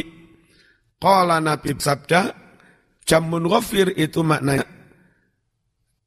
Kala 0.96 1.44
Nabi 1.44 1.76
sabda, 1.76 2.32
jamun 3.06 3.46
ghafir 3.46 3.94
itu 3.94 4.24
maknanya 4.24 4.66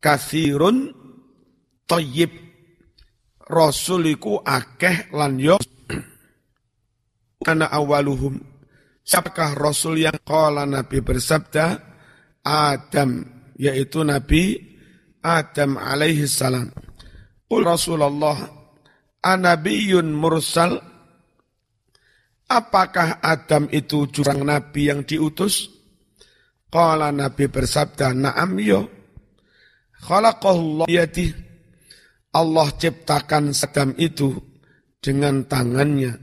kasirun 0.02 0.94
Tayyib 1.88 2.30
Rasuliku 3.48 4.44
akeh 4.44 5.08
lan 5.16 5.40
yo 5.40 5.56
Ana 7.50 7.72
awaluhum 7.72 8.36
Siapakah 9.08 9.56
Rasul 9.56 10.04
yang 10.04 10.20
kala 10.20 10.68
Nabi 10.68 11.00
bersabda 11.00 11.80
Adam 12.44 13.24
yaitu 13.56 14.04
Nabi 14.04 14.60
Adam 15.24 15.80
alaihi 15.80 16.28
salam 16.28 16.68
Qul 17.48 17.64
Rasulullah 17.64 18.57
Anabiyun 19.22 20.14
mursal 20.14 20.78
Apakah 22.48 23.20
Adam 23.20 23.68
itu 23.68 24.08
jurang 24.08 24.40
nabi 24.40 24.88
yang 24.88 25.04
diutus? 25.04 25.68
Qala 26.72 27.12
nabi 27.12 27.44
bersabda, 27.44 28.16
"Na'am 28.16 28.56
yo." 28.56 28.88
Khalaqallahu 30.00 30.88
yadi. 30.88 31.28
Allah 32.32 32.68
ciptakan 32.72 33.52
Adam 33.52 33.92
itu 34.00 34.32
dengan 34.96 35.44
tangannya. 35.44 36.16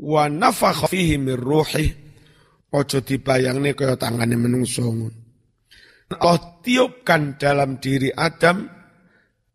Wa 0.00 0.32
nafakha 0.32 0.88
fihi 0.88 1.20
min 1.20 1.36
ruhi. 1.36 1.92
Ojo 2.72 3.00
dibayangne 3.00 3.72
kaya 3.72 3.96
tangane 3.96 4.36
menungso 4.36 4.84
Allah 6.12 6.36
tiupkan 6.60 7.36
dalam 7.40 7.80
diri 7.80 8.12
Adam 8.12 8.68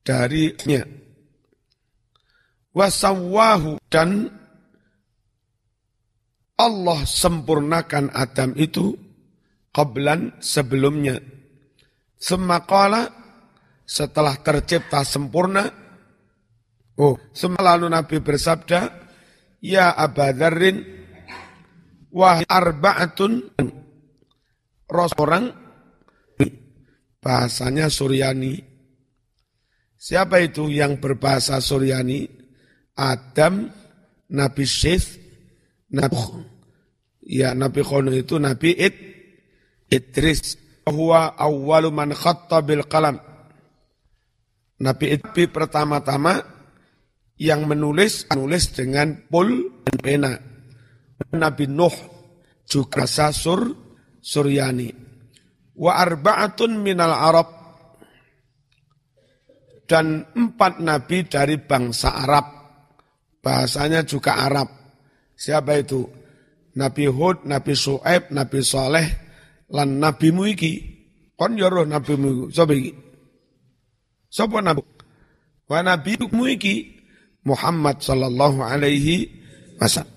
darinya. 0.02 0.82
Wasawahu 2.72 3.84
dan 3.92 4.32
Allah 6.56 7.00
sempurnakan 7.04 8.14
Adam 8.16 8.56
itu 8.56 8.96
qablan 9.76 10.40
sebelumnya. 10.40 11.20
Semakala 12.22 13.10
setelah 13.82 14.38
tercipta 14.40 15.02
sempurna, 15.02 15.68
oh, 17.02 17.18
lalu 17.60 17.90
Nabi 17.90 18.22
bersabda, 18.22 18.80
Ya 19.60 19.92
Abadarin, 19.92 20.86
wah 22.14 22.46
arba'atun, 22.46 23.52
ros 24.86 25.12
orang, 25.18 25.50
bahasanya 27.20 27.90
Suryani. 27.90 28.64
Siapa 29.98 30.42
itu 30.46 30.70
yang 30.70 31.02
berbahasa 31.02 31.58
Suryani? 31.58 32.41
Adam, 32.96 33.72
Nabi 34.32 34.64
Syith, 34.68 35.20
Nabi 35.92 36.16
Ya 37.22 37.54
Nabi 37.54 37.86
Khono 37.86 38.10
itu 38.12 38.42
Nabi 38.42 38.74
Id, 38.74 38.96
Idris. 39.88 40.58
Huwa 40.82 41.38
awwalu 41.38 41.94
man 41.94 42.12
bil 42.66 42.84
qalam. 42.90 43.22
Nabi 44.82 45.06
Idris 45.14 45.54
pertama-tama 45.54 46.42
yang 47.38 47.70
menulis, 47.70 48.26
menulis 48.34 48.74
dengan 48.74 49.14
pul 49.30 49.70
dan 49.86 49.98
pena. 50.02 50.34
Nabi 51.38 51.70
Nuh 51.70 51.94
juga 52.66 53.06
Sasur 53.06 53.70
Suryani. 54.18 54.90
Wa 55.78 56.02
arba'atun 56.02 56.82
minal 56.82 57.14
Arab. 57.14 57.50
Dan 59.86 60.24
empat 60.24 60.80
nabi 60.80 61.28
dari 61.28 61.60
bangsa 61.60 62.16
Arab. 62.16 62.61
Bahasanya 63.42 64.06
juga 64.06 64.38
Arab. 64.38 64.70
Siapa 65.34 65.82
itu? 65.82 66.06
Nabi 66.78 67.10
Hud, 67.10 67.44
Nabi 67.44 67.74
Su'aib, 67.76 68.32
Nabi 68.32 68.62
Saleh, 68.64 69.08
lan 69.74 70.00
Nabi 70.00 70.32
iki. 70.54 70.74
Kon 71.36 71.58
yo 71.58 71.74
roh 71.74 71.90
Nabi 71.90 72.14
mu 72.16 72.30
sapa 72.54 72.78
iki? 72.78 72.94
Sapa 74.30 74.62
nabi? 74.62 74.86
Wa 75.66 75.82
Nabi 75.82 76.16
iki 76.54 76.76
Muhammad 77.44 78.00
sallallahu 78.00 78.62
alaihi 78.62 79.28
wasallam. 79.82 80.14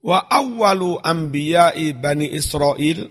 Wa 0.00 0.28
awwalu 0.28 1.00
anbiya'i 1.00 1.92
Bani 1.96 2.28
Israel 2.32 3.08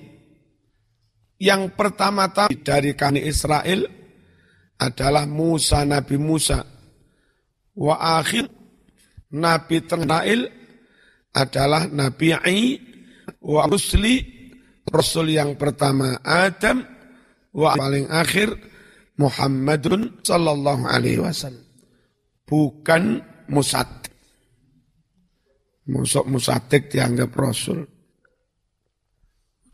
yang 1.37 1.71
pertama-tama 1.73 2.51
dari 2.65 2.97
Bani 2.97 3.21
Israel 3.25 3.85
adalah 4.77 5.25
Musa 5.29 5.85
Nabi 5.85 6.17
Musa. 6.17 6.78
Wa 7.79 8.19
akhir 8.19 8.51
Nabi 9.31 9.79
Tengnail 9.87 10.51
adalah 11.31 11.87
Nabi 11.87 12.35
I 12.35 12.59
wa 13.39 13.63
Rusli 13.71 14.19
Rasul 14.89 15.31
yang 15.31 15.55
pertama 15.55 16.19
Adam 16.25 16.83
wa 17.55 17.77
paling 17.79 18.11
akhir 18.11 18.51
Muhammadun 19.15 20.19
sallallahu 20.19 20.83
alaihi 20.91 21.23
wasallam. 21.23 21.63
Bukan 22.43 23.23
musad. 23.47 23.87
Musok 25.89 26.25
musadik 26.29 26.91
dianggap 26.91 27.31
Rasul. 27.33 27.85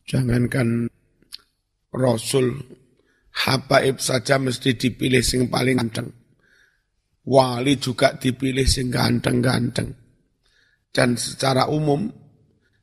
Jangankan 0.06 0.88
Rasul, 1.90 2.60
habaib 3.34 3.98
saja 3.98 4.38
mesti 4.38 4.78
dipilih 4.78 5.24
sing 5.24 5.48
paling 5.50 5.82
ganteng. 5.82 6.25
Wali 7.26 7.82
juga 7.82 8.14
dipilih 8.14 8.70
sing 8.70 8.94
ganteng-ganteng. 8.94 9.90
Dan 10.94 11.18
secara 11.18 11.66
umum, 11.68 12.06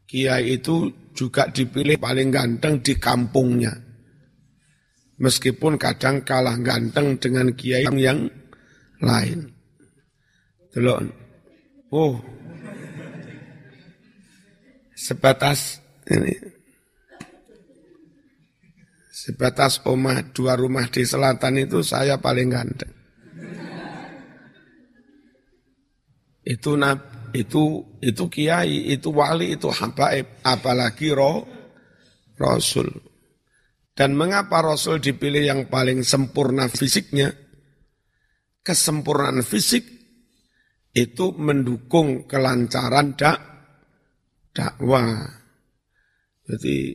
kiai 0.04 0.58
itu 0.58 0.90
juga 1.14 1.46
dipilih 1.48 1.96
paling 2.02 2.28
ganteng 2.28 2.82
di 2.82 2.98
kampungnya. 2.98 3.72
Meskipun 5.22 5.78
kadang 5.78 6.26
kalah 6.26 6.58
ganteng 6.58 7.14
dengan 7.22 7.54
kiai 7.54 7.86
yang, 7.86 8.26
lain. 8.98 9.50
Delok. 10.74 11.06
Oh. 11.94 12.18
Sebatas 14.98 15.82
ini. 16.10 16.34
Sebatas 19.10 19.78
omah 19.86 20.34
dua 20.34 20.58
rumah 20.58 20.90
di 20.90 21.06
selatan 21.06 21.62
itu 21.62 21.78
saya 21.86 22.18
paling 22.18 22.50
ganteng. 22.50 23.01
Itu 26.42 26.74
nabi 26.74 27.22
itu 27.32 27.80
itu 28.04 28.24
kiai, 28.28 28.92
itu 28.92 29.08
wali, 29.08 29.56
itu 29.56 29.72
habaib, 29.72 30.44
apalagi 30.44 31.10
roh 31.16 31.48
rasul. 32.36 32.92
Dan 33.92 34.16
mengapa 34.16 34.60
rasul 34.64 35.00
dipilih 35.00 35.44
yang 35.44 35.60
paling 35.68 36.04
sempurna 36.04 36.68
fisiknya? 36.68 37.32
Kesempurnaan 38.62 39.42
fisik 39.42 39.82
itu 40.94 41.34
mendukung 41.34 42.30
kelancaran 42.30 43.18
dak 43.18 43.40
dakwah. 44.54 45.18
Jadi 46.46 46.94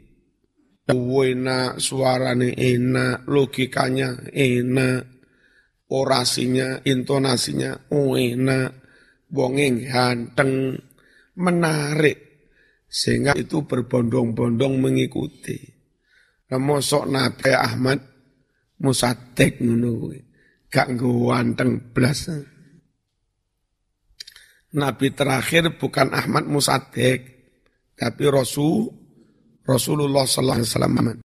enak, 0.88 1.83
suaranya 1.83 2.47
enak, 2.55 3.27
logikanya 3.27 4.31
enak, 4.31 5.01
orasinya, 5.91 6.79
intonasinya 6.88 7.91
enak 7.91 8.87
wonge 9.32 9.88
ganteng, 9.88 10.78
menarik 11.38 12.28
sehingga 12.88 13.36
itu 13.36 13.68
berbondong-bondong 13.68 14.80
mengikuti. 14.80 15.60
Lah 16.48 16.60
mosok 16.60 17.04
Nabi 17.12 17.52
Ahmad 17.52 18.00
musatek 18.80 19.60
ngono 19.60 20.13
Gak 20.68 21.00
ganteng 21.00 21.96
blas. 21.96 22.28
Nabi 24.76 25.08
terakhir 25.16 25.80
bukan 25.80 26.12
Ahmad 26.12 26.44
Musadek, 26.44 27.20
tapi 27.96 28.24
Rasul 28.28 28.92
Rasulullah 29.63 30.28
sallallahu 30.28 30.60
alaihi 30.60 30.72
wasallam. 30.76 31.24